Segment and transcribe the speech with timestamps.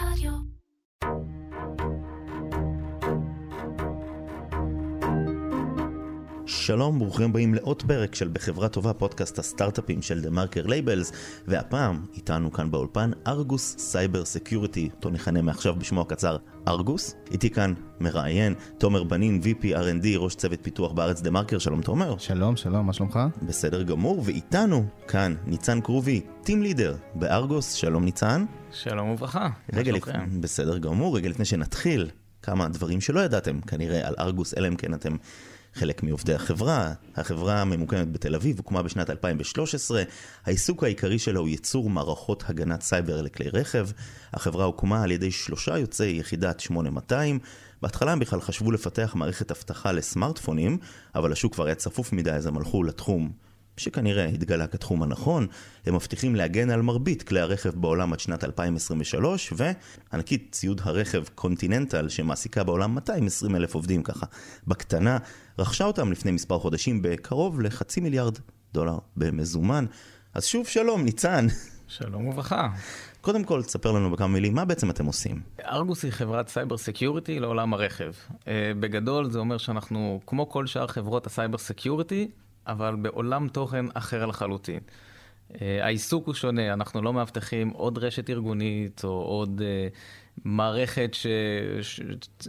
[0.00, 0.57] Radio.
[6.50, 11.12] שלום, ברוכים הבאים לעוד פרק של בחברה טובה, פודקאסט הסטארט-אפים של דה מרקר לייבלס,
[11.46, 16.36] והפעם איתנו כאן באולפן ארגוס Cyber Security, אותו נכנה מעכשיו בשמו הקצר
[16.68, 17.14] ארגוס.
[17.30, 22.18] איתי כאן מראיין תומר בנין, VP R&D, ראש צוות פיתוח בארץ דה מרקר, שלום תומר.
[22.18, 23.18] שלום, שלום, מה שלומך?
[23.42, 28.44] בסדר גמור, ואיתנו כאן ניצן קרובי, team leader בארגוס, שלום ניצן.
[28.72, 29.48] שלום וברכה.
[29.72, 30.04] רגע, מה לפ...
[30.04, 30.40] שלומכם?
[30.40, 32.10] בסדר גמור, רגע לפני שנתחיל,
[32.42, 35.16] כמה דברים שלא ידעתם כנראה על ארגוס, אלא אם כן אתם
[35.74, 36.92] חלק מעובדי החברה.
[37.16, 40.02] החברה ממוקמת בתל אביב, הוקמה בשנת 2013.
[40.46, 43.88] העיסוק העיקרי שלה הוא ייצור מערכות הגנת סייבר לכלי רכב.
[44.32, 47.38] החברה הוקמה על ידי שלושה יוצאי יחידת 8200.
[47.82, 50.78] בהתחלה הם בכלל חשבו לפתח מערכת אבטחה לסמארטפונים,
[51.14, 53.32] אבל השוק כבר היה צפוף מדי, אז הם הלכו לתחום
[53.78, 55.46] שכנראה התגלה כתחום הנכון,
[55.86, 62.08] הם מבטיחים להגן על מרבית כלי הרכב בעולם עד שנת 2023, וענקית ציוד הרכב קונטיננטל,
[62.08, 64.26] שמעסיקה בעולם 220 אלף עובדים ככה,
[64.66, 65.18] בקטנה,
[65.58, 68.38] רכשה אותם לפני מספר חודשים בקרוב לחצי מיליארד
[68.74, 69.84] דולר במזומן.
[70.34, 71.46] אז שוב שלום, ניצן.
[71.88, 72.68] שלום וברכה.
[73.20, 75.40] קודם כל, תספר לנו בכמה מילים, מה בעצם אתם עושים?
[75.64, 78.12] ארגוס היא חברת cyber security לעולם הרכב.
[78.48, 82.30] אה, בגדול זה אומר שאנחנו, כמו כל שאר חברות ה cyber security,
[82.68, 84.80] אבל בעולם תוכן אחר לחלוטין.
[85.60, 89.88] אה, העיסוק הוא שונה, אנחנו לא מאבטחים עוד רשת ארגונית או עוד אה,
[90.44, 91.26] מערכת ש...
[91.82, 92.00] ש...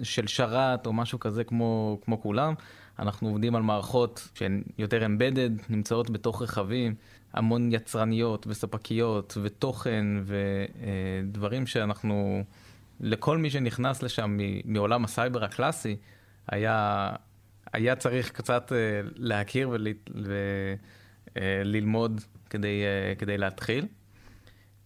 [0.03, 2.53] של שרת או משהו כזה כמו, כמו כולם.
[2.99, 6.95] אנחנו עובדים על מערכות שהן יותר אמבדד, נמצאות בתוך רכבים,
[7.33, 12.43] המון יצרניות וספקיות ותוכן ודברים שאנחנו,
[12.99, 15.95] לכל מי שנכנס לשם מעולם הסייבר הקלאסי,
[16.47, 17.09] היה,
[17.73, 18.77] היה צריך קצת אה,
[19.15, 19.69] להכיר
[21.35, 23.85] וללמוד כדי, אה, כדי להתחיל.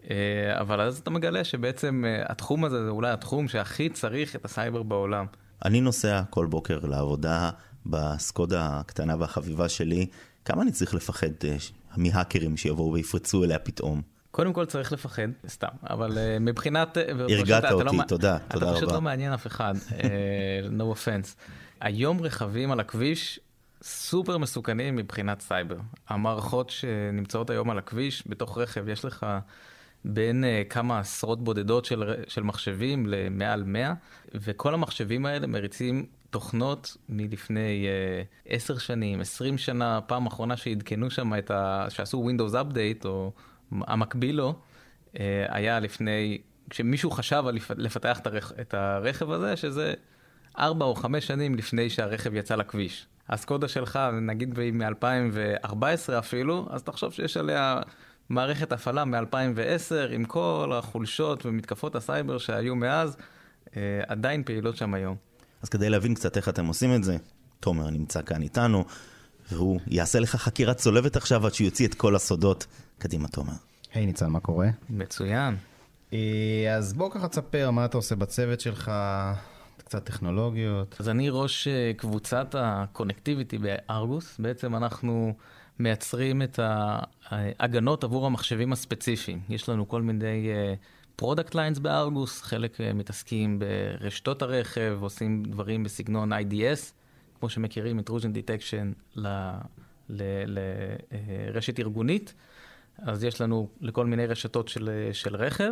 [0.09, 0.16] אה,
[0.62, 4.84] אבל אז אתה מגלה שבעצם אה, התחום הזה זה אולי התחום שהכי צריך את הסייבר
[4.84, 5.26] בעולם.
[5.66, 7.50] אני נוסע כל בוקר לעבודה
[7.86, 10.05] בסקודה הקטנה והחביבה שלי.
[10.45, 11.55] כמה אני צריך לפחד אה,
[11.98, 14.02] מהאקרים שיבואו ויפרצו אליה פתאום?
[14.32, 16.98] קודם כל צריך לפחד, סתם, אבל מבחינת...
[16.98, 18.94] אה, פשוט הרגעת אתה לא אותי, מע- תודה, אתה תודה פשוט רבה.
[18.94, 19.73] לא מעניין אף אחד,
[20.77, 21.36] no offense.
[21.83, 23.39] היום רכבים על הכביש
[23.82, 25.77] סופר מסוכנים מבחינת סייבר.
[26.08, 29.26] המערכות שנמצאות היום על הכביש, בתוך רכב יש לך
[30.05, 33.94] בין uh, כמה עשרות בודדות של, של מחשבים למעל 100,
[34.36, 37.88] וכל המחשבים האלה מריצים תוכנות מלפני
[38.45, 41.86] uh, 10 שנים, 20 שנה, פעם אחרונה שעדכנו שם את ה...
[41.89, 43.32] שעשו Windows Update, או
[43.71, 44.55] המקביל לו,
[45.20, 46.38] אה, היה לפני,
[46.70, 48.20] כשמישהו חשב על לפ- לפתח.
[48.61, 49.94] את הרכב הזה, שזה
[50.59, 53.08] ארבע או חמש שנים לפני שהרכב יצא לכביש.
[53.30, 57.81] הסקודה שלך, נגיד והיא מ-2014 אפילו, אז תחשוב שיש עליה
[58.30, 63.17] מערכת הפעלה מ-2010, עם כל החולשות ומתקפות הסייבר שהיו מאז,
[63.77, 65.15] אה, עדיין פעילות שם היום.
[65.61, 67.17] אז כדי להבין קצת איך אתם עושים את זה,
[67.59, 68.85] תומר נמצא כאן איתנו,
[69.52, 72.65] והוא יעשה לך חקירה צולבת עכשיו עד שהוא יוציא את כל הסודות.
[72.97, 73.53] קדימה, תומר.
[73.93, 74.67] היי ניצן, מה קורה?
[74.89, 75.55] מצוין.
[76.14, 78.91] אה, אז בוא ככה תספר מה אתה עושה בצוות שלך,
[79.93, 80.95] קצת טכנולוגיות.
[80.99, 84.39] אז אני ראש אה, קבוצת ה connectivity בארגוס.
[84.39, 85.33] בעצם אנחנו
[85.80, 86.59] מייצרים את
[87.30, 89.39] ההגנות עבור המחשבים הספציפיים.
[89.49, 90.48] יש לנו כל מיני
[91.16, 96.92] product lines בארגוס, חלק אה, מתעסקים ברשתות הרכב, עושים דברים בסגנון IDS,
[97.39, 99.20] כמו שמכירים intrusion detection
[100.09, 102.33] לרשת ארגונית.
[102.98, 105.71] אז יש לנו לכל מיני רשתות של, אה, של רכב.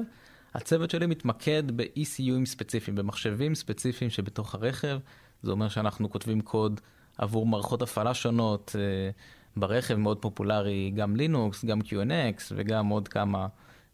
[0.54, 5.00] הצוות שלי מתמקד ב-ECUים ספציפיים, במחשבים ספציפיים שבתוך הרכב.
[5.44, 6.82] זה אומר שאנחנו כותבים קוד
[7.18, 9.10] עבור מערכות הפעלה שונות אה,
[9.56, 13.48] ברכב, מאוד פופולרי, גם לינוקס, גם QNX וגם עוד כמה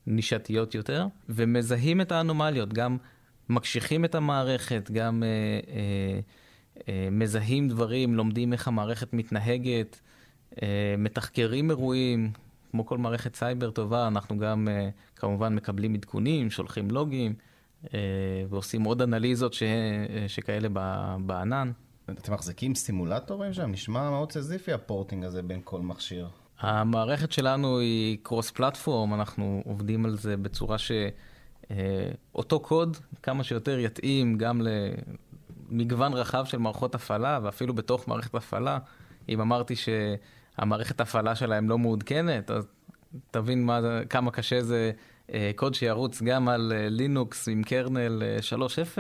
[0.08, 2.98] נישתיות יותר, ומזהים את האנומליות, גם
[3.50, 5.28] מקשיחים את המערכת, גם אה,
[5.76, 6.20] אה,
[6.88, 10.00] אה, מזהים דברים, לומדים איך המערכת מתנהגת,
[10.62, 12.32] אה, מתחקרים אירועים,
[12.72, 17.34] כמו כל מערכת סייבר טובה, אנחנו גם אה, כמובן מקבלים עדכונים, שולחים לוגים
[17.94, 18.00] אה,
[18.50, 20.70] ועושים עוד אנליזות ש, אה, שכאלה
[21.20, 21.72] בענן.
[22.10, 23.72] אתם מחזיקים סימולטורים שם?
[23.72, 26.28] נשמע מאוד סיזיפי ה porting הזה בין כל מכשיר.
[26.60, 34.38] המערכת שלנו היא cross platform, אנחנו עובדים על זה בצורה שאותו קוד כמה שיותר יתאים
[34.38, 34.62] גם
[35.70, 38.80] למגוון רחב של מערכות הפעלה, ואפילו בתוך מערכת הפעלה,
[39.30, 39.76] אם אמרתי
[40.58, 42.68] שהמערכת הפעלה שלהם לא מעודכנת, אז
[43.32, 44.92] תבין מה, כמה קשה זה
[45.34, 48.98] אה, קוד שירוץ גם על אה, לינוקס עם קרנל אה, 3.0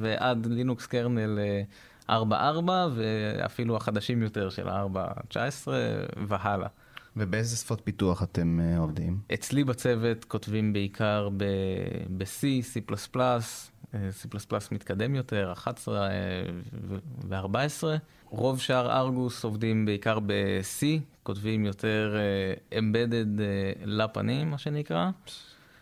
[0.00, 1.38] ועד לינוקס קרנל
[2.08, 5.68] אה, 4.4 ואפילו החדשים יותר של ה-4.19
[6.28, 6.68] והלאה.
[7.16, 9.18] ובאיזה שפות פיתוח אתם עובדים?
[9.34, 12.42] אצלי בצוות כותבים בעיקר ב-C,
[12.74, 12.94] C++,
[13.92, 16.08] C++ מתקדם יותר, 11
[17.28, 17.84] ו-14.
[18.30, 20.84] רוב שאר ארגוס עובדים בעיקר ב-C,
[21.22, 25.10] כותבים יותר uh, embedded uh, לפנים, מה שנקרא.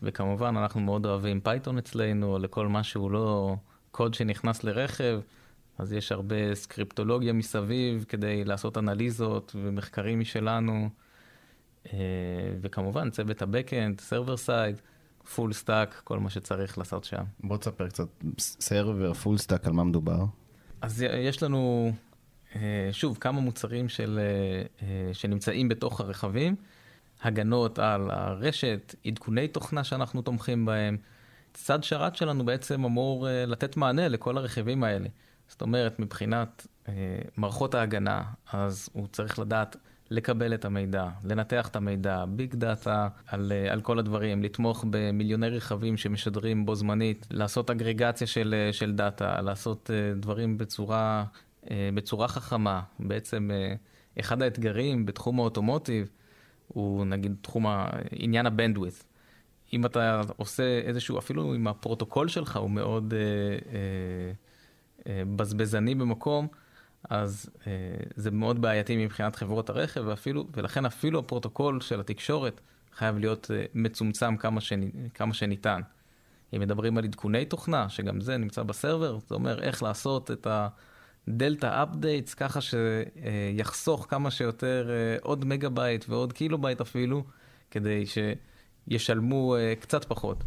[0.03, 3.57] וכמובן, אנחנו מאוד אוהבים Python אצלנו, לכל מה שהוא לא
[3.91, 5.21] קוד שנכנס לרכב,
[5.79, 10.89] אז יש הרבה סקריפטולוגיה מסביב כדי לעשות אנליזות ומחקרים משלנו.
[11.93, 11.99] אה,
[12.61, 14.81] וכמובן, צוות ה-Backend, Server Side,
[15.35, 17.25] full stack, כל מה שצריך לעשות שם.
[17.41, 20.25] בוא תספר קצת, server, full stack, על מה מדובר?
[20.81, 21.93] אז יש לנו,
[22.93, 24.21] שוב, כמה מוצרים של,
[24.83, 26.57] אה, שנמצאים בתוך הרכבים.
[27.23, 30.97] הגנות על הרשת, עדכוני תוכנה שאנחנו תומכים בהם.
[31.55, 35.09] צד שרת שלנו בעצם אמור לתת מענה לכל הרכיבים האלה.
[35.49, 36.67] זאת אומרת, מבחינת
[37.37, 38.23] מערכות ההגנה,
[38.53, 39.77] אז הוא צריך לדעת
[40.11, 45.97] לקבל את המידע, לנתח את המידע, big data על, על כל הדברים, לתמוך במיליוני רכבים
[45.97, 51.25] שמשדרים בו זמנית, לעשות אגרגציה של, של data, לעשות דברים בצורה,
[51.95, 52.83] בצורה חכמה.
[52.99, 56.11] בעצם uh, אחד האתגרים בתחום ה automotive,
[56.69, 57.67] הוא נגיד תחום
[58.11, 59.05] עניין ה bandwidth.
[59.73, 63.19] אם אתה עושה איזשהו, אפילו אם הפרוטוקול שלך הוא מאוד אה,
[63.73, 64.33] אה,
[65.07, 66.49] אה, בזבזני במקום,
[67.11, 67.73] אז אה,
[68.17, 72.61] זה מאוד בעייתי מבחינת חברות הרכב, ואפילו, ולכן אפילו הפרוטוקול של התקשורת
[72.93, 75.81] חייב להיות אה, מצומצם כמה, שני, כמה שניתן.
[76.57, 80.47] אם מדברים על עדכוני תוכנה, שגם זה נמצא ב server, זה אומר איך לעשות את
[80.47, 80.69] ה...
[81.29, 87.25] delta updates, ככה שיחסוך כמה שיותר אה, עוד מגה בייט ועוד קילו בייט אפילו,
[87.71, 88.05] כדי
[88.89, 90.45] שישלמו אה, קצת פחות.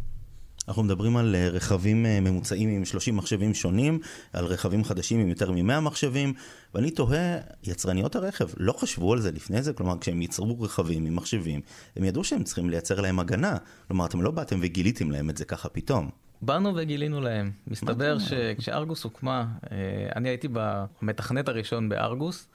[0.68, 3.98] אנחנו מדברים על אה, רכבים ממוצעים עם 30 מחשבים שונים,
[4.32, 6.32] על רכבים חדשים עם יותר מ-100 מחשבים,
[6.74, 9.72] ואני תוהה, יצרניות הרכב לא חשבו על זה לפני זה?
[9.72, 11.60] כלומר, כשהם ייצרו רכבים עם מחשבים,
[11.96, 13.56] הם ידעו שהם צריכים לייצר להם הגנה.
[13.88, 16.10] כלומר, אתם לא באתם וגיליתם להם את זה ככה פתאום.
[16.42, 17.50] באנו וגילינו להם.
[17.66, 19.76] מסתבר שכשארגוס הוקמה, אה,
[20.16, 22.48] אני הייתי במתכנת הראשון בארגוס,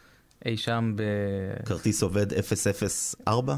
[0.45, 1.03] אי שם ב...
[1.65, 2.27] כרטיס עובד
[3.25, 3.55] 004?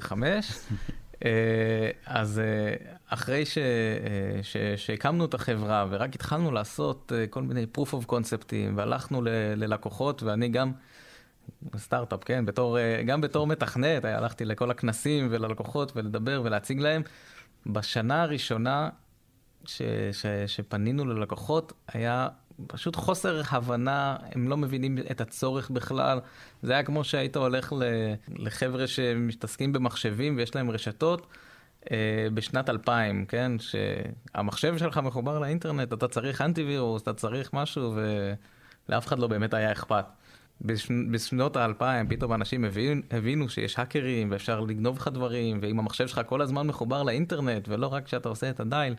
[0.00, 0.52] 005.
[1.24, 2.74] אה, אז אה,
[3.06, 3.44] אחרי
[4.76, 9.22] שהקמנו את החברה ורק התחלנו לעשות כל מיני proof of conceptים והלכנו
[9.56, 10.72] ללקוחות ואני גם
[11.76, 17.02] סטארט-אפ, כן, בתור, גם בתור מתכנת, הלכתי לכל הכנסים וללקוחות ולדבר ולהציג להם.
[17.66, 18.88] בשנה הראשונה
[19.66, 22.28] ש, ש, שפנינו ללקוחות היה
[22.66, 26.20] פשוט חוסר הבנה, הם לא מבינים את הצורך בכלל.
[26.62, 27.72] זה היה כמו שהיית הולך
[28.28, 31.26] לחבר'ה שמתעסקים במחשבים ויש להם רשתות.
[31.90, 33.52] אה, בשנת 2000, כן?
[33.58, 37.94] שהמחשב שלך מחובר לאינטרנט, אתה צריך אנטיווירוס, אתה צריך משהו,
[38.88, 40.04] ולאף אחד לא באמת היה אכפת.
[41.10, 46.20] בשנות האלפיים פתאום אנשים הבינו, הבינו שיש האקרים ואפשר לגנוב לך דברים, ואם המחשב שלך
[46.26, 48.94] כל הזמן מחובר לאינטרנט, ולא רק כשאתה עושה את הדייל,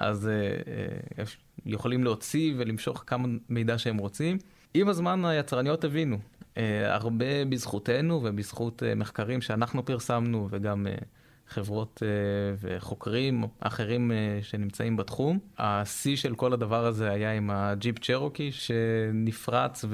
[0.00, 1.22] אז uh, uh,
[1.66, 4.38] יכולים להוציא ולמשוך כמה מידע שהם רוצים.
[4.74, 11.04] עם הזמן היצרניות הבינו, uh, הרבה בזכותנו ובזכות uh, מחקרים שאנחנו פרסמנו וגם uh,
[11.48, 15.38] חברות uh, וחוקרים אחרים uh, שנמצאים בתחום.
[15.58, 19.84] השיא של כל הדבר הזה היה עם הג'יפ צ'רוקי שנפרץ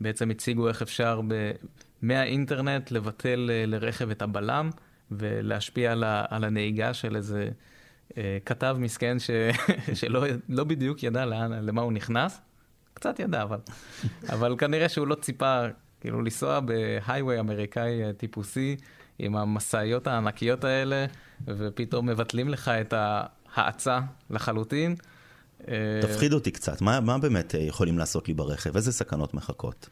[0.00, 1.50] ובעצם הציגו איך אפשר ב...
[2.02, 4.70] מהאינטרנט לבטל לרכב את הבלם
[5.10, 6.24] ולהשפיע על, ה...
[6.28, 7.48] על הנהיגה של איזה...
[8.18, 9.30] אה, כתב מסכן ש...
[10.00, 12.40] שלא לא בדיוק ידע לאן, למה הוא נכנס.
[12.94, 13.58] קצת ידע, אבל,
[14.28, 15.60] אבל כנראה שהוא לא ציפה,
[16.00, 18.76] כאילו, לנסוע בהייווי אמריקאי אה, טיפוסי
[19.18, 21.06] עם המשאיות הענקיות האלה,
[21.46, 24.94] ופתאום מבטלים לך את ההאצה לחלוטין.
[25.68, 28.76] אה, תפחיד אותי קצת, מה, מה באמת יכולים לעשות לי ברכב?
[28.76, 29.88] איזה סכנות מחכות?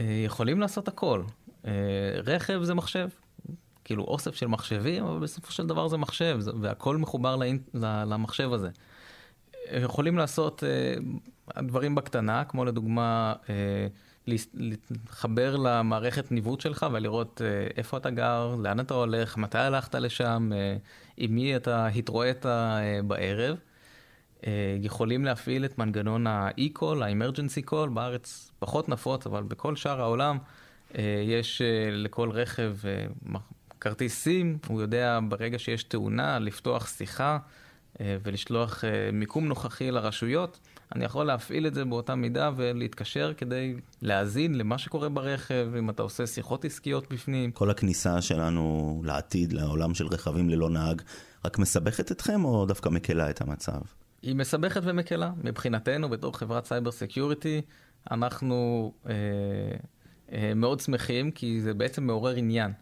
[0.00, 1.22] יכולים לעשות הכל.
[2.24, 3.08] רכב זה מחשב,
[3.88, 7.36] כאילו אוסף של מחשבים, אבל בסופו של דבר זה מחשב, והכל מחובר
[7.74, 8.70] למחשב הזה.
[9.72, 13.50] יכולים לעשות uh, דברים בקטנה, כמו לדוגמה uh,
[14.54, 20.50] להתחבר למערכת ניווט שלך ולראות uh, איפה אתה גר, לאן אתה הולך, מתי הלכת לשם,
[20.52, 20.80] uh,
[21.16, 22.48] עם מי אתה התרועית uh,
[23.06, 23.56] בערב.
[24.40, 24.44] Uh,
[24.82, 30.38] יכולים להפעיל את מנגנון ה-e-call, ה-emergency call, בארץ פחות נפוץ, אבל בכל שאר העולם
[30.92, 33.38] uh, יש uh, לכל רכב uh,
[33.80, 37.38] כרטיס סים, הוא יודע ברגע שיש תאונה לפתוח שיחה
[38.00, 40.58] אה, ולשלוח אה, מיקום נוכחי לרשויות.
[40.94, 46.02] אני יכול להפעיל את זה באותה מידה ולהתקשר כדי להאזין למה שקורה ברכב, אם אתה
[46.02, 47.52] עושה שיחות עסקיות בפנים.
[47.52, 51.02] כל הכניסה שלנו לעתיד, לעולם של רכבים ללא נהג,
[51.44, 53.80] רק מסבכת אתכם או דווקא מקלה את המצב?
[54.22, 55.30] היא מסבכת ומקלה.
[55.44, 57.60] מבחינתנו, בתור חברת cyber security,
[58.10, 62.72] אנחנו אה, מאוד שמחים, כי זה בעצם מעורר עניין.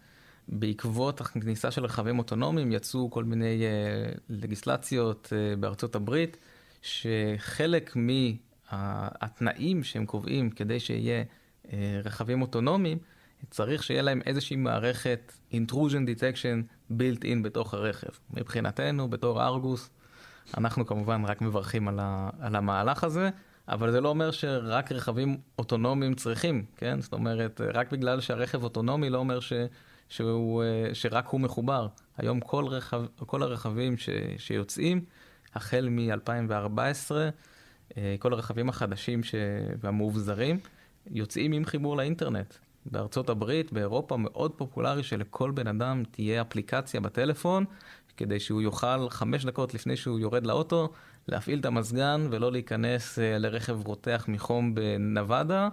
[0.48, 3.62] בעקבות הכניסה של רכבים אוטונומיים יצאו כל מיני
[4.28, 6.36] לגיסלציות בארצות הברית,
[6.82, 11.24] שחלק מהתנאים שהם קובעים כדי שיהיה
[12.04, 12.98] רכבים אוטונומיים,
[13.50, 18.08] צריך שיהיה להם איזושהי מערכת intrusion detection built in בתוך הרכב.
[18.30, 19.90] מבחינתנו, בתור ארגוס,
[20.56, 23.30] אנחנו כמובן רק מברכים על, ה, על המהלך הזה,
[23.68, 27.00] אבל זה לא אומר שרק רכבים אוטונומיים צריכים, כן?
[27.00, 29.52] זאת אומרת, רק בגלל שהרכב אוטונומי לא אומר ש,
[30.08, 31.88] שהוא, שרק הוא מחובר.
[32.16, 34.08] היום כל, רכב, כל הרכבים ש,
[34.38, 35.04] שיוצאים,
[35.54, 37.12] החל מ-2014,
[38.18, 39.34] כל הרכבים החדשים ש...
[39.80, 40.58] והמאובזרים,
[41.10, 42.54] יוצאים עם חיבור לאינטרנט.
[42.86, 47.64] בארצות הברית, באירופה, מאוד פופולרי שלכל בן אדם תהיה אפליקציה בטלפון,
[48.16, 50.92] כדי שהוא יוכל חמש דקות לפני שהוא יורד לאוטו,
[51.28, 55.68] להפעיל את המזגן ולא להיכנס אה, לרכב רותח מחום בנבדה,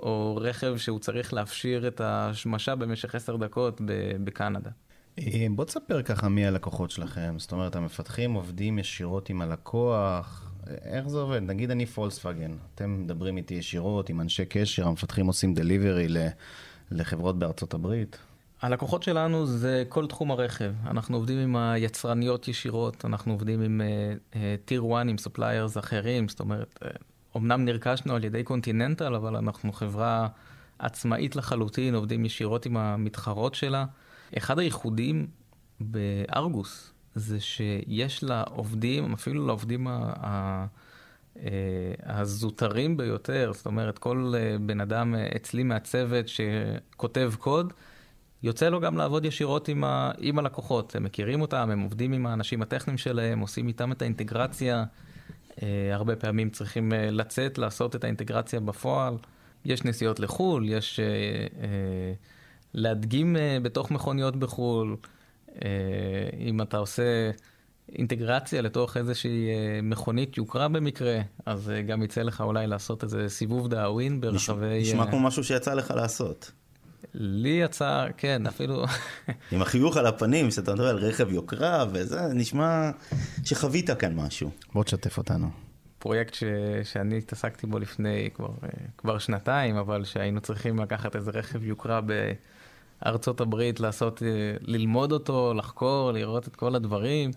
[0.00, 3.80] או רכב שהוא צריך להפשיר את השמשה במשך עשר דקות
[4.24, 4.70] בקנדה.
[5.18, 7.34] אה, בוא תספר ככה מי הלקוחות שלכם.
[7.38, 11.42] זאת אומרת, המפתחים עובדים ישירות עם הלקוח, איך זה עובד?
[11.42, 16.06] נגיד אני פולקסווגן, אתם מדברים איתי ישירות עם אנשי קשר, המפתחים עושים דליברי
[16.90, 18.18] לחברות בארצות הברית.
[18.62, 20.72] הלקוחות שלנו זה כל תחום הרכב.
[20.86, 23.80] אנחנו עובדים עם היצרניות ישירות, אנחנו עובדים עם
[24.64, 26.86] טיר uh, 1, עם suppliers אחרים, זאת אומרת, uh,
[27.36, 30.28] אמנם נרכשנו על ידי קונטיננטל, אבל אנחנו חברה
[30.78, 33.84] עצמאית לחלוטין, עובדים ישירות עם המתחרות שלה.
[34.38, 35.26] אחד הייחודים
[35.80, 40.66] בארגוס זה שיש לעובדים, אפילו לעובדים ה...
[41.38, 47.72] אה, הזוטרים ביותר, זאת אומרת, כל אה, בן אדם אה, אצלי מהצוות שכותב קוד,
[48.42, 50.96] יוצא לו גם לעבוד ישירות עם, ה, עם הלקוחות.
[50.96, 54.84] הם מכירים אותם, הם עובדים עם האנשים הטכניים שלהם, עושים איתם את האינטגרציה.
[55.92, 59.14] הרבה פעמים צריכים לצאת, לעשות את האינטגרציה בפועל.
[59.64, 61.00] יש נסיעות לחו"ל, יש
[62.74, 64.96] להדגים בתוך מכוניות בחו"ל.
[65.64, 65.68] אה,
[66.38, 67.30] אם אתה עושה
[67.92, 73.28] אינטגרציה לתוך איזושהי אה, מכונית יוקרה במקרה, אז אה, גם יצא לך אולי לעשות איזה
[73.28, 74.80] סיבוב דאווין ברחבי...
[74.80, 76.52] נשמע כמו משהו שיצא לך לעשות.
[77.14, 78.84] לי יצא, כן, אפילו...
[79.52, 82.90] עם החיוך על הפנים, שאתה מדבר על רכב יוקרה וזה, נשמע
[83.44, 84.50] שחווית כאן משהו.
[84.74, 85.50] בוא תשתף אותנו.
[85.98, 86.44] פרויקט ש...
[86.82, 88.50] שאני התעסקתי בו לפני כבר,
[88.98, 92.32] כבר שנתיים, אבל שהיינו צריכים לקחת איזה רכב יוקרה ב...
[93.06, 94.28] ארצות הברית לעשות, אה,
[94.60, 97.30] ללמוד אותו, לחקור, לראות את כל הדברים.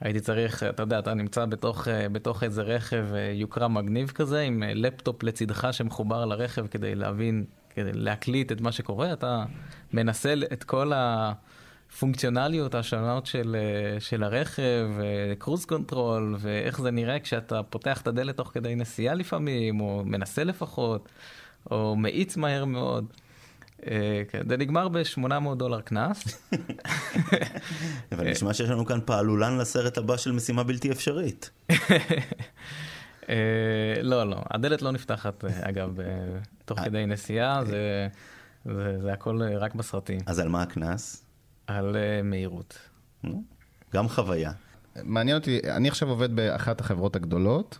[0.00, 4.40] הייתי צריך, אתה יודע, אתה נמצא בתוך, אה, בתוך איזה רכב אה, יוקרה מגניב כזה,
[4.40, 9.44] עם לפטופ לצדך שמחובר לרכב כדי להבין, כדי להקליט את מה שקורה, אתה
[9.92, 13.56] מנסה את כל הפונקציונליות השונות של,
[13.98, 14.88] של הרכב,
[15.38, 20.44] cruise control, ואיך זה נראה כשאתה פותח את הדלת תוך כדי נסיעה לפעמים, או מנסה
[20.44, 21.08] לפחות,
[21.70, 23.06] או מאיץ מהר מאוד.
[23.86, 26.48] אה, כן, זה נגמר ב-800 דולר קנס.
[28.12, 31.50] אבל נשמע שיש לנו כאן פעלולן לסרט הבא של משימה בלתי אפשרית.
[33.28, 35.98] אה, לא, לא, הדלת לא נפתחת, אה, אגב,
[36.64, 37.62] תוך כדי נסיעה,
[39.00, 40.20] זה הכל רק בסרטים.
[40.26, 41.24] אז על מה הקנס?
[41.66, 42.78] על מהירות.
[43.94, 44.52] גם חוויה.
[45.02, 47.78] מעניין אותי, אני עכשיו עובד באחת החברות הגדולות,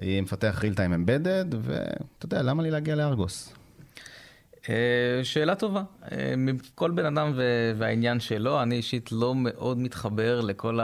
[0.00, 3.54] היא מפתח real time embedded, ואתה יודע, למה לי להגיע לארגוס?
[4.68, 5.82] אה, שאלה טובה.
[6.12, 6.34] אה,
[6.74, 7.32] כל בן אדם
[7.78, 10.80] והעניין שלו, אני אישית לא מאוד מתחבר לכל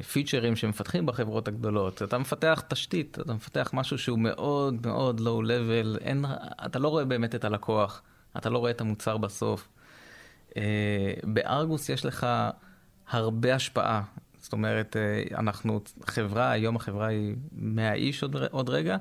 [0.00, 2.02] הפיצ'רים שמפתחים בחברות הגדולות.
[2.02, 5.98] אתה מפתח תשתית, אתה מפתח משהו שהוא מאוד מאוד low level,
[6.66, 8.02] אתה לא רואה באמת את הלקוח,
[8.36, 9.68] אתה לא רואה את המוצר בסוף.
[10.56, 10.62] אה,
[11.24, 12.26] בארגוס יש לך
[13.08, 14.02] הרבה השפעה.
[14.40, 14.96] זאת אומרת,
[15.34, 18.96] אנחנו חברה, היום החברה היא 100 איש עוד, עוד רגע,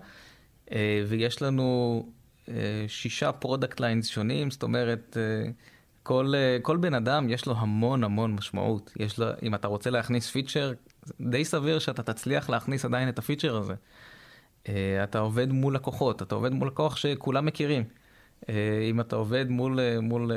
[1.08, 2.06] ויש לנו
[2.88, 5.51] שישה product lines שונים, זאת אומרת, אה,
[6.08, 8.94] כל, אה, כל בן אדם יש לו המון המון משמעות.
[9.00, 10.74] יש לו, אם אתה רוצה להכניס פיצ'ר,
[11.22, 13.74] די סביר שאתה תצליח להכניס עדיין את הפיצ'ר הזה.
[14.70, 17.84] אה, אתה עובד מול לקוחות, אתה עובד מול לקוח שכולם מכירים.
[18.90, 20.32] אם אתה עובד מול, מול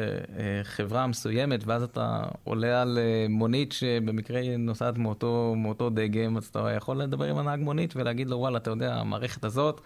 [0.63, 2.99] חברה מסוימת, ואז אתה עולה על
[3.29, 8.37] מונית שבמקרה נוסעת מאותו, מאותו דגם, אז אתה יכול לדבר עם הנהג מונית ולהגיד לו,
[8.39, 9.81] וואלה, אתה יודע, המערכת הזאת,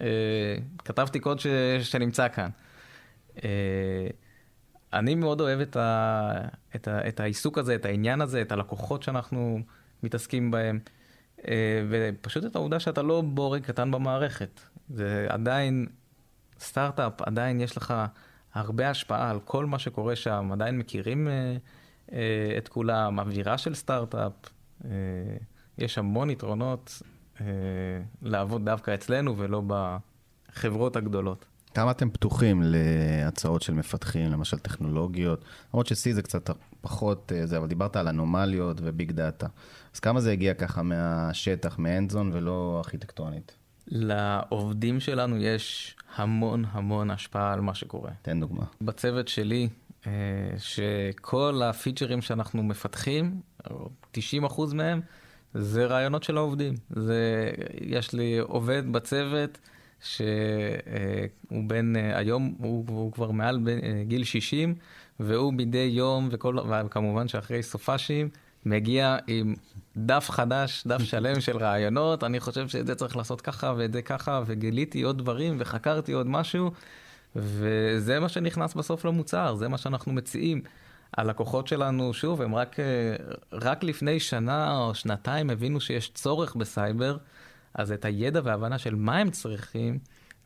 [0.00, 0.06] אה,
[0.84, 1.46] כתבתי קוד ש,
[1.82, 2.50] שנמצא כאן.
[4.94, 6.32] אה, אני מאוד אוהב את, ה,
[6.76, 9.60] את, ה, את העיסוק הזה, את העניין הזה, את הלקוחות שאנחנו
[10.02, 10.78] מתעסקים בהם,
[11.48, 14.60] אה, ופשוט את העובדה שאתה לא בורג קטן במערכת.
[14.88, 15.86] זה עדיין
[16.58, 17.94] סטארט-אפ, עדיין יש לך
[18.54, 21.28] הרבה השפעה על כל מה שקורה שם, עדיין מכירים
[22.58, 24.32] את כולם, אווירה של סטארט-אפ,
[25.78, 27.02] יש המון יתרונות.
[27.40, 27.46] אה,
[28.22, 31.46] לעבוד דווקא אצלנו ולא בחברות הגדולות.
[31.74, 35.44] כמה אתם פתוחים להצעות של מפתחים, למשל טכנולוגיות?
[35.74, 36.50] למרות ש-C זה קצת
[36.80, 39.46] פחות אה, זה, אבל דיברת על אנומליות וביג דאטה.
[39.94, 43.52] אז כמה זה הגיע ככה מהשטח, מאנדזון ולא ארכיטקטונית?
[43.86, 48.10] לעובדים שלנו יש המון המון השפעה על מה שקורה.
[48.22, 48.64] תן דוגמה.
[48.80, 49.68] בצוות שלי,
[50.06, 50.12] אה,
[50.58, 53.40] שכל הפיצ'רים שאנחנו מפתחים,
[54.12, 55.00] 90% מהם,
[55.54, 56.74] זה רעיונות של העובדים.
[56.90, 57.50] זה,
[57.80, 59.58] יש לי עובד בצוות
[60.02, 64.74] שהוא בן, אה, היום הוא, הוא כבר מעל אה, גיל 60,
[65.20, 68.28] והוא מדי יום, וכל, וכמובן שאחרי סופאשים,
[68.66, 69.54] מגיע עם
[69.96, 74.02] דף חדש, דף שלם של רעיונות, אני חושב שאת זה צריך לעשות ככה ואת זה
[74.02, 76.70] ככה, וגיליתי עוד דברים וחקרתי עוד משהו,
[77.36, 80.62] וזה מה שנכנס בסוף למוצר, זה מה שאנחנו מציעים.
[81.16, 82.76] הלקוחות שלנו, שוב, הם רק,
[83.52, 87.16] רק לפני שנה או שנתיים הבינו שיש צורך בסייבר,
[87.74, 89.98] אז את הידע וההבנה של מה הם צריכים,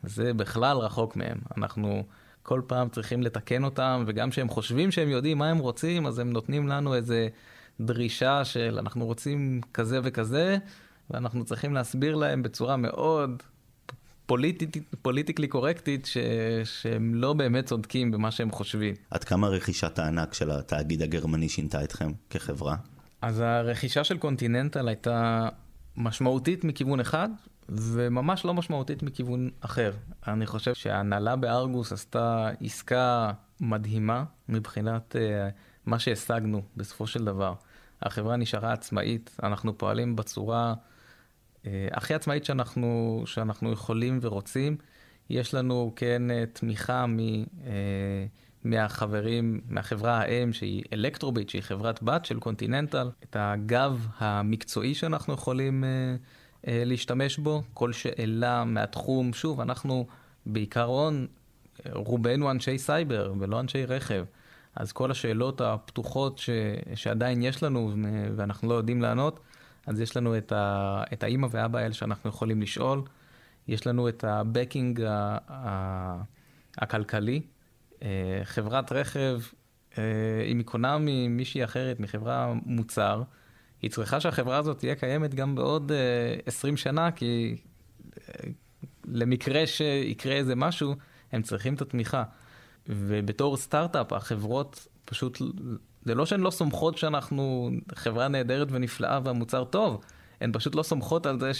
[0.03, 1.37] זה בכלל רחוק מהם.
[1.57, 2.03] אנחנו
[2.43, 6.33] כל פעם צריכים לתקן אותם, וגם כשהם חושבים שהם יודעים מה הם רוצים, אז הם
[6.33, 7.27] נותנים לנו איזה
[7.79, 10.57] דרישה של אנחנו רוצים כזה וכזה,
[11.09, 13.43] ואנחנו צריכים להסביר להם בצורה מאוד
[15.01, 16.17] politically correct ית, ש...
[16.63, 18.95] שהם לא באמת צודקים במה שהם חושבים.
[19.11, 22.75] עד כמה רכישת הענק של התאגיד הגרמני שינתה אתכם כחברה?
[23.21, 25.47] אז הרכישה של קונטיננטל הייתה
[25.97, 27.29] משמעותית מכיוון אחד,
[27.69, 29.93] וממש לא משמעותית מכיוון אחר.
[30.27, 35.51] אני חושב שההנהלה בארגוס עשתה עסקה מדהימה מבחינת uh,
[35.85, 37.53] מה שהשגנו בסופו של דבר.
[38.01, 44.77] החברה נשארה עצמאית, אנחנו פועלים בצורה uh, הכי עצמאית שאנחנו, שאנחנו יכולים ורוצים.
[45.29, 47.65] יש לנו כן uh, תמיכה מ, uh,
[48.65, 55.83] מהחברים, מהחברה האם שהיא אלקטרוביט, שהיא חברת בת של קונטיננטל, את הגב המקצועי שאנחנו יכולים
[55.83, 60.07] uh, uh, להשתמש בו, כל שאלה מהתחום, שוב, אנחנו
[60.45, 61.27] בעיקרון,
[61.91, 64.25] רובנו אנשי סייבר ולא אנשי רכב.
[64.75, 66.49] אז כל השאלות הפתוחות ש,
[66.95, 67.91] שעדיין יש לנו
[68.35, 69.39] ואנחנו לא יודעים לענות,
[69.87, 73.01] אז יש לנו את, ה, את האימא והאבא האלה שאנחנו יכולים לשאול.
[73.67, 75.07] יש לנו את הבקינג
[76.77, 77.41] הכלכלי.
[78.05, 79.39] אה, חברת רכב,
[80.47, 83.23] אם היא קונה ממישהי אחרת, מחברה מוצר,
[83.81, 85.91] היא צריכה שהחברה הזאת תהיה קיימת גם בעוד
[86.45, 87.55] 20 אה, שנה, כי
[88.17, 88.33] אה,
[89.05, 90.95] למקרה שיקרה איזה משהו,
[91.31, 92.23] הם צריכים את התמיכה.
[92.89, 95.41] ובתור סטארט-אפ, החברות פשוט,
[96.05, 100.03] זה לא שהן לא סומכות שאנחנו חברה נהדרת ונפלאה והמוצר טוב,
[100.41, 101.51] הן פשוט לא סומכות על זה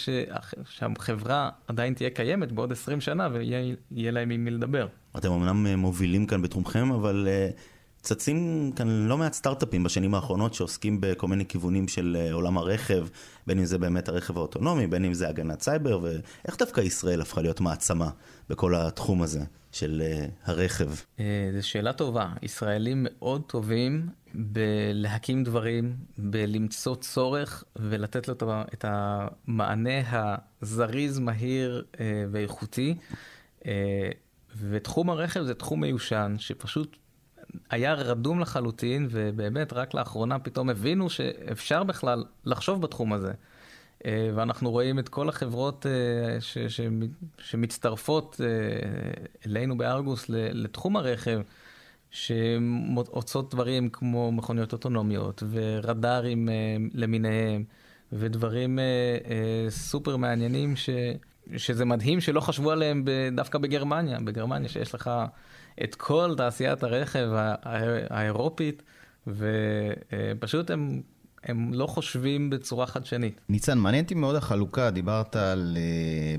[0.64, 4.86] שהחברה עדיין תהיה קיימת בעוד 20 שנה ויהיה להם עם מי לדבר.
[5.18, 7.48] אתם אמנם מובילים כאן בתחומכם, אבל אה,
[8.06, 13.06] צצים כאן לא מעט סטארט-אפים בשנים האחרונות שעוסקים בכל מיני כיוונים של אה, עולם הרכב,
[13.46, 17.42] בין אם זה באמת הרכב האוטונומי, בין אם זה הגנת סייבר, ואיך דווקא ישראל הפכה
[17.42, 18.10] להיות מעצמה
[18.48, 19.40] בכל התחום הזה
[19.72, 20.02] של
[20.44, 20.90] הרכב?
[21.56, 22.32] זו שאלה טובה.
[22.42, 28.34] ישראלים מאוד טובים בלהקים דברים, בלמצוא צורך ולתת לו
[28.74, 30.00] את המענה
[30.62, 31.84] הזריז, מהיר
[32.30, 32.94] ואיכותי.
[34.56, 36.96] ותחום הרכב זה תחום מיושן, שפשוט
[37.70, 43.32] היה רדום לחלוטין, ובאמת רק לאחרונה פתאום הבינו שאפשר בכלל לחשוב בתחום הזה.
[44.04, 46.80] אה, ואנחנו רואים את כל החברות אה, ש, ש,
[47.38, 48.46] שמצטרפות אה,
[49.46, 51.40] אלינו בארגוס לתחום הרכב,
[52.10, 56.48] שעושות דברים כמו מכוניות אוטונומיות ורדארים
[56.94, 57.64] למיניהם,
[58.12, 58.78] ודברים
[59.68, 60.90] סופר מעניינים ש...
[61.56, 64.18] שזה מדהים שלא חשבו עליהם דווקא בגרמניה.
[64.20, 65.10] בגרמניה שיש לך
[65.84, 67.28] את כל תעשיית הרכב
[68.10, 68.82] האירופית,
[69.26, 71.02] ופשוט הם,
[71.44, 73.40] הם לא חושבים בצורה חדשנית.
[73.48, 75.76] ניצן, מעניין אותי מאוד החלוקה, דיברת על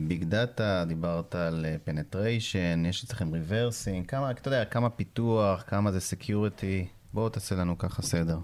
[0.07, 5.91] big data, דיברת על penetration, uh, יש אצלכם reversing, כמה, אתה יודע, כמה פיתוח, כמה
[5.91, 8.37] זה security, בואו תעשה לנו ככה סדר.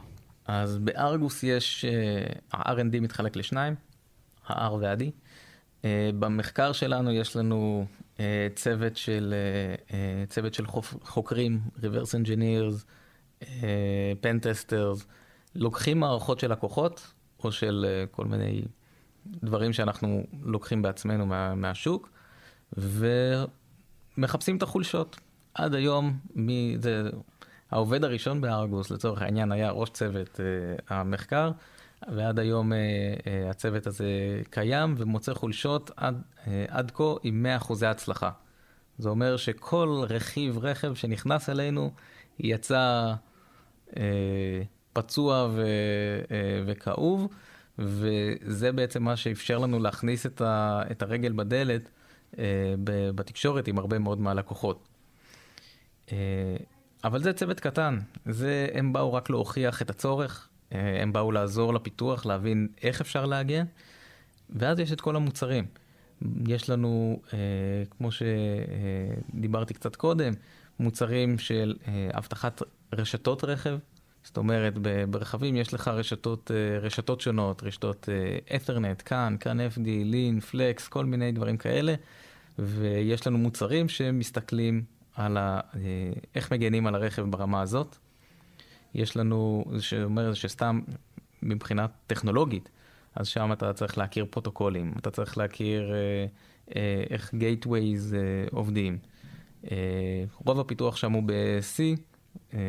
[0.47, 1.85] אז בארגוס יש,
[2.53, 3.75] ה-R&D מתחלק לשניים,
[4.47, 5.03] ה-R וה-D.
[5.85, 8.02] אה, במחקר שלנו יש לנו אה,
[8.55, 9.33] צוות של,
[9.93, 10.65] אה, צוות של
[11.03, 12.85] חוקרים, reverse engineers,
[14.21, 15.05] pen testers,
[15.55, 18.61] לוקחים מערכות של לקוחות או של כל מיני
[19.25, 22.09] דברים שאנחנו לוקחים בעצמנו מה, מהשוק
[24.17, 25.19] ומחפשים את החולשות.
[25.53, 27.09] עד היום, מי, זה,
[27.71, 30.39] העובד הראשון בארגוס לצורך העניין היה ראש צוות
[30.89, 31.51] המחקר.
[32.07, 32.77] ועד היום אה,
[33.27, 34.05] אה, הצוות הזה
[34.49, 38.31] קיים ומוצא חולשות עד, אה, עד כה עם 100% הצלחה.
[38.97, 41.91] זה אומר שכל רכיב רכב שנכנס אלינו
[42.39, 43.13] יצא
[43.97, 44.61] אה,
[44.93, 45.65] פצוע ו,
[46.31, 47.27] אה, וכאוב,
[47.79, 51.89] וזה בעצם מה שאפשר לנו להכניס את, ה, את הרגל בדלת
[53.15, 54.87] בתקשורת עם הרבה מאוד מהלקוחות.
[57.03, 62.25] אבל זה צוות קטן, זה, הם באו רק להוכיח את הצורך, הם באו לעזור לפיתוח,
[62.25, 63.63] להבין איך אפשר להגיע,
[64.49, 65.65] ואז יש את כל המוצרים.
[66.47, 67.19] יש לנו,
[67.97, 70.33] כמו שדיברתי קצת קודם,
[70.79, 71.75] מוצרים של
[72.13, 72.61] אבטחת
[72.93, 73.77] רשתות רכב,
[74.23, 74.73] זאת אומרת,
[75.09, 78.09] ברכבים יש לך רשתות, אה, רשתות שונות, רשתות
[78.55, 81.95] את'רנט, כאן, כאן FD, לין, פלקס, כל מיני דברים כאלה,
[82.59, 84.83] ויש לנו מוצרים שמסתכלים
[85.15, 85.79] על ה, אה,
[86.35, 87.97] איך מגנים על הרכב ברמה הזאת.
[88.93, 90.81] יש לנו, זה שאומר שסתם
[91.41, 92.69] מבחינה טכנולוגית,
[93.15, 96.25] אז שם אתה צריך להכיר פרוטוקולים, אתה צריך להכיר אה,
[96.75, 98.19] אה, איך גייטווייז אה,
[98.51, 98.97] עובדים.
[99.71, 101.99] אה, רוב הפיתוח שם הוא ב-C.
[102.53, 102.59] אה,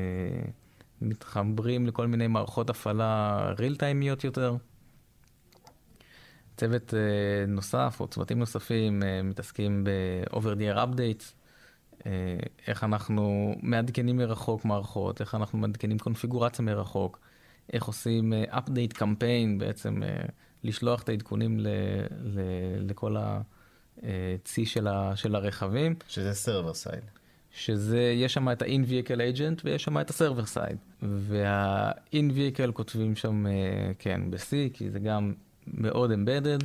[1.00, 4.56] מתחברים לכל מיני מערכות הפעלה ריל טיימיות יותר.
[6.56, 11.43] צוות uh, נוסף או צוותים נוספים מתעסקים ב-over the updates,
[12.68, 17.18] איך אנחנו מעדכנים מרחוק מערכות, איך אנחנו מעדכנים קונפיגורציה מרחוק,
[17.72, 20.30] איך עושים uh, update campaign, בעצם uh,
[20.64, 21.68] לשלוח את העדכונים ל-
[22.20, 23.16] ל- לכל
[24.02, 25.94] הצי של, ה- של הרכבים.
[26.08, 27.18] שזה server side.
[27.56, 31.02] שזה, יש שם את ה-in-vehicle agent ויש שם את ה-server side.
[31.02, 33.52] וה-in-vehicle כותבים שם, אה,
[33.98, 35.34] כן, ב-C, כי זה גם
[35.66, 36.64] מאוד embedded.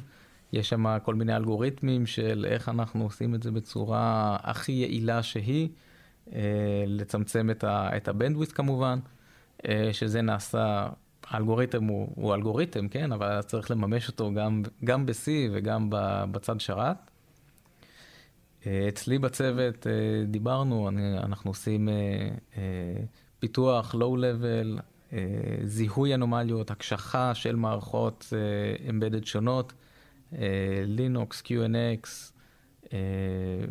[0.54, 5.70] יש שם כל מיני אלגוריתמים של איך אנחנו עושים את זה בצורה הכי יעילה שהיא,
[6.34, 7.64] אה, לצמצם את
[8.08, 9.00] ה-bandwidth כמובן,
[9.68, 10.90] אה, שזה נעשה,
[11.28, 15.88] האלגוריתם הוא, הוא אלגוריתם, כן, אבל צריך לממש אותו גם, גם ב-C וגם
[16.32, 16.98] בצד שרת.
[18.66, 19.88] אה, אצלי בצוות
[20.28, 21.90] דיברנו, אני, אנחנו עושים
[23.40, 24.80] פיתוח לואו-לבל,
[25.64, 28.34] זיהוי אנומליות, הקשחה של מערכות
[28.90, 29.74] אמבדד שונות,
[30.86, 32.08] לינוקס, QNX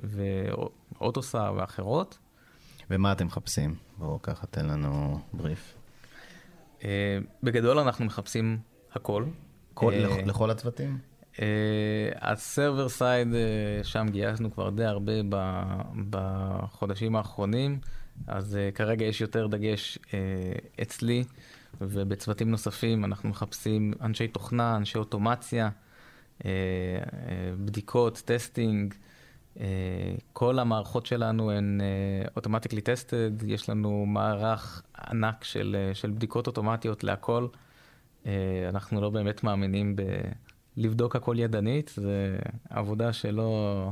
[0.02, 2.18] ואוטוסה ואחרות.
[2.90, 3.74] ומה אתם מחפשים?
[3.98, 5.74] בואו ככה תן לנו בריף.
[7.42, 8.58] בגדול אנחנו מחפשים
[8.92, 9.24] הכל.
[9.74, 9.92] כל,
[10.26, 10.98] לכל הצוותים?
[12.20, 13.28] ה server side,
[13.82, 15.12] שם גייסנו כבר די הרבה
[16.10, 17.80] בחודשים האחרונים,
[18.26, 19.98] אז כרגע יש יותר דגש
[20.82, 21.24] אצלי,
[21.80, 25.68] ובצוותים נוספים אנחנו מחפשים אנשי תוכנה, אנשי אוטומציה,
[27.64, 28.94] בדיקות, testing.
[29.56, 29.60] Uh,
[30.32, 31.80] כל המערכות שלנו הן
[32.36, 37.46] automatically tested, יש לנו מערך ענק של, של בדיקות אוטומטיות להכל.
[38.68, 40.02] אנחנו לא באמת מאמינים ב...
[40.78, 42.38] לבדוק הכל ידנית, זה
[42.70, 43.90] עבודה שלא,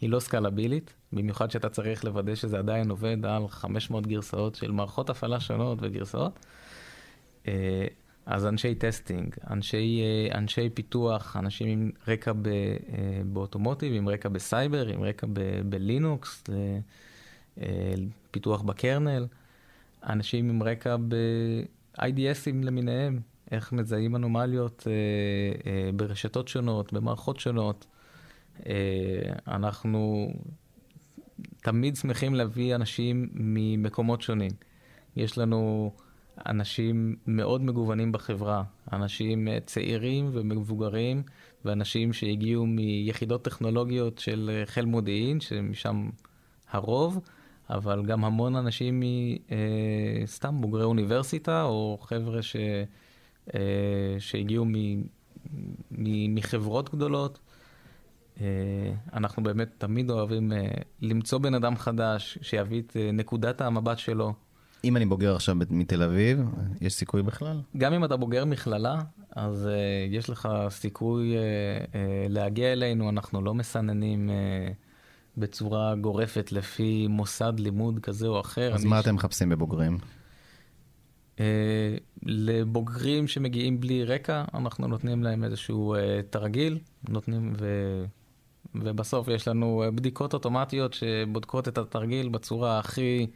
[0.00, 5.10] היא לא סקלבילית, במיוחד שאתה צריך לוודא שזה עדיין עובד על 500 גרסאות של מערכות
[5.10, 6.46] הפעלה שונות וגרסאות.
[8.28, 12.72] אה, אז אנשי testing, אנשי, אה, אנשי פיתוח, אנשים עם רקע ב, אה,
[13.24, 16.44] באוטומוטיב, עם רקע בסייבר, עם רקע ב, בלינוקס,
[18.30, 19.26] פיתוח בקרנל,
[20.08, 24.92] אנשים עם רקע ב-IDSים למיניהם, איך מזהים אנומליות אה,
[25.70, 27.86] אה, ברשתות שונות, במערכות שונות.
[28.66, 28.72] אה,
[29.48, 30.32] אנחנו
[31.62, 34.50] תמיד שמחים להביא אנשים ממקומות שונים.
[35.16, 35.92] יש לנו
[36.46, 41.22] אנשים מאוד מגוונים בחברה, אנשים צעירים ומבוגרים,
[41.64, 46.10] ואנשים שהגיעו מיחידות טכנולוגיות של אה, חיל מודיעין, שמשם
[46.70, 47.20] הרוב,
[47.70, 49.02] אבל גם המון אנשים
[50.22, 52.56] מסתם אה, בוגרי אוניברסיטה, או חבר'ה ש...
[53.54, 53.60] אה,
[54.18, 54.66] שהגיעו
[56.28, 57.38] מחברות גדולות.
[59.12, 60.52] אנחנו באמת תמיד אוהבים
[61.00, 64.32] למצוא בן אדם חדש שיביא את נקודת המבט שלו.
[64.84, 66.38] אם אני בוגר עכשיו מתל אביב,
[66.80, 67.60] יש סיכוי בכלל?
[67.76, 69.02] גם אם אתה בוגר מכללה,
[69.36, 71.36] אז uh, יש לך סיכוי uh,
[71.86, 71.96] uh,
[72.28, 74.72] להגיע אלינו, אנחנו לא מסננים uh,
[75.36, 78.74] בצורה גורפת לפי מוסד לימוד כזה או אחר.
[78.74, 79.04] אז מה ש...
[79.04, 79.98] אתם מחפשים בבוגרים?
[81.40, 87.66] אה, לבוגרים שמגיעים בלי רקע, אנחנו נותנים להם איזשהו אה, תרגיל, נותנים ו...
[88.74, 93.26] ובסוף יש לנו בדיקות אוטומטיות שבודקות את התרגיל בצורה הכי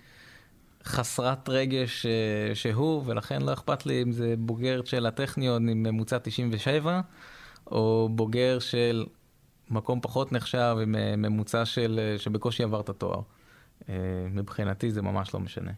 [0.89, 2.07] חסרת רגש
[2.55, 7.01] שהוא, ולכן לא אכפת לי אם זה בוגר של הטכניון עם ממוצע 97,
[7.67, 9.07] או בוגר של
[9.71, 13.21] מקום פחות נחשב עם ממוצע של, שבקושי עבר את התואר.
[14.31, 15.73] מבחינתי זה ממש לא משנה.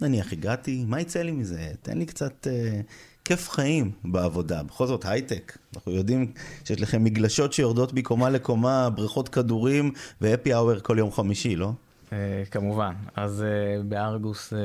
[0.00, 1.72] נניח הגעתי, מה יצא לי מזה?
[1.82, 2.80] תן לי קצת אה,
[3.24, 4.62] כיף חיים בעבודה.
[4.62, 6.32] בכל זאת הייטק, אנחנו יודעים
[6.64, 11.72] שיש לכם מגלשות שיורדות מקומה לקומה, בריכות כדורים והפי אאואר כל יום חמישי, לא?
[12.12, 12.94] אה, כמובן.
[13.16, 14.58] אז אה, בארגוס, אה,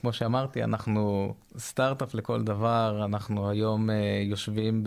[0.00, 3.88] כמו שאמרתי, אנחנו סטארט-אפ לכל דבר, אנחנו היום
[4.24, 4.84] יושבים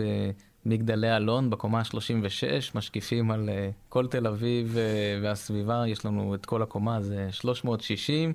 [0.65, 3.49] מגדלי אלון בקומה ה-36, משקיפים על
[3.89, 4.77] כל תל אביב
[5.23, 8.34] והסביבה, יש לנו את כל הקומה, זה 360.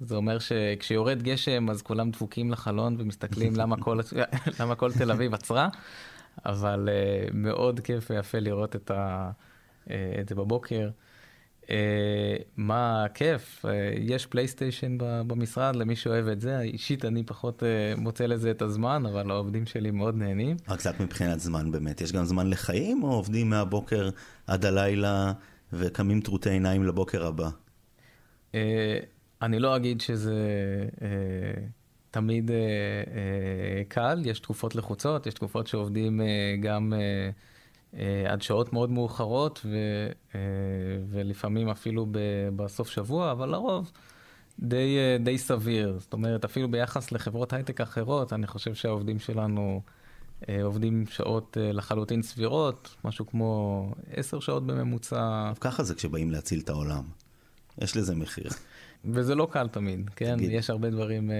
[0.00, 3.98] זה אומר שכשיורד גשם אז כולם דפוקים לחלון ומסתכלים למה כל,
[4.60, 5.68] למה כל תל אביב עצרה,
[6.46, 9.30] אבל uh, מאוד כיף ויפה לראות את, ה,
[9.84, 10.90] uh, את זה בבוקר.
[11.64, 11.66] Uh,
[12.56, 18.26] מה כיף, uh, יש פלייסטיישן במשרד למי שאוהב את זה, אישית אני פחות uh, מוצא
[18.26, 20.56] לזה את הזמן, אבל העובדים שלי מאוד נהנים.
[20.68, 24.10] רק קצת מבחינת זמן באמת, יש גם זמן לחיים או עובדים מהבוקר
[24.46, 25.32] עד הלילה
[25.72, 27.48] וקמים טרוטי עיניים לבוקר הבא?
[28.52, 28.54] Uh,
[29.42, 30.34] אני לא אגיד שזה
[30.96, 31.02] uh,
[32.10, 36.24] תמיד uh, uh, קל, יש תקופות לחוצות, יש תקופות שעובדים uh,
[36.62, 36.92] גם...
[37.98, 39.76] אה, עד שעות מאוד מאוחרות, ו,
[40.34, 40.40] אה,
[41.08, 42.06] ולפעמים אפילו
[42.56, 43.92] בסוף שבוע, אבל לרוב
[44.58, 45.98] די, אה, די סביר.
[45.98, 49.82] זאת אומרת, אפילו ביחס לחברות הייטק אחרות, אני חושב שהעובדים שלנו
[50.62, 55.52] עובדים שעות לחלוטין סבירות, משהו כמו עשר שעות בממוצע.
[55.60, 57.04] ככה זה כשבאים להציל את העולם.
[57.78, 58.50] יש לזה מחיר.
[59.04, 60.36] וזה לא קל תמיד, כן?
[60.36, 60.50] תגיד.
[60.52, 61.30] יש הרבה דברים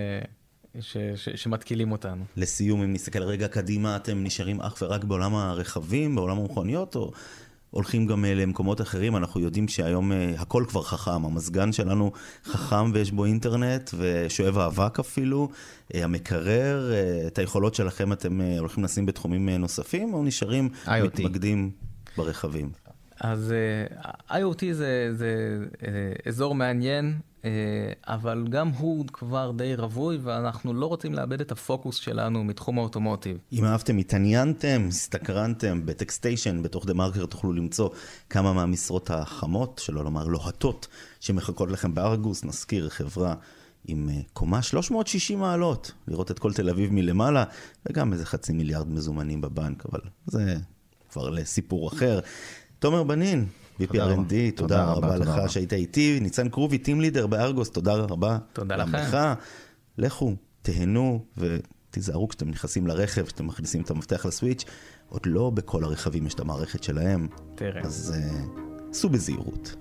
[0.80, 2.24] ש, ש, שמתקילים אותנו.
[2.36, 7.12] לסיום, אם נסתכל רגע קדימה, אתם נשארים אך ורק בעולם הרכבים, בעולם המכוניות, או
[7.70, 9.16] הולכים גם אה, למקומות אחרים?
[9.16, 12.12] אנחנו יודעים שהיום אה, הכל כבר חכם, המזגן שלנו
[12.44, 15.48] חכם ויש בו אינטרנט, ושואב האבק אפילו,
[15.94, 16.92] אה, המקרר,
[17.26, 20.90] את היכולות שלכם אתם הולכים לשים בתחומים נוספים, או נשארים IoT.
[21.04, 21.70] מתמקדים
[22.16, 22.70] ברכבים?
[23.20, 23.54] אז
[23.92, 27.14] uh, IoT זה, זה uh, אזור מעניין,
[28.06, 33.38] אבל גם הוא כבר די רווי, ואנחנו לא רוצים לאבד את הפוקוס שלנו מתחום האוטומוטיב.
[33.52, 37.88] אם אהבתם, התעניינתם, הסתקרנתם, בטקסטיישן, בתוך דה מרקר תוכלו למצוא
[38.30, 40.88] כמה מהמשרות החמות, שלא לומר לוהטות,
[41.20, 42.44] שמחכות לכם בארגוס.
[42.44, 43.34] נזכיר, חברה
[43.86, 47.44] עם קומה 360 מעלות, לראות את כל תל אביב מלמעלה,
[47.86, 50.56] וגם איזה חצי מיליארד מזומנים בבנק, אבל זה
[51.10, 52.20] כבר לסיפור אחר.
[52.78, 53.46] תומר בנין,
[53.80, 56.18] VPRND, תודה, תודה רבה לך שהיית איתי.
[56.20, 58.38] ניצן קרובי, טים לידר בארגוס, תודה רבה.
[58.52, 58.96] תודה לכם.
[58.96, 59.16] לך.
[59.98, 64.64] לכו, תהנו ותיזהרו כשאתם נכנסים לרכב, כשאתם מכניסים את המפתח לסוויץ'.
[65.08, 67.28] עוד לא בכל הרכבים יש את המערכת שלהם.
[67.54, 67.82] תראה.
[67.82, 69.74] אז uh, סעו בזהירות.